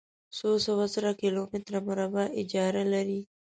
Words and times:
څو 0.37 0.49
سوه 0.65 0.83
زره 0.93 1.11
کلومتره 1.21 1.79
مربع 1.87 2.25
اېجره 2.37 2.83
لري. 2.93 3.21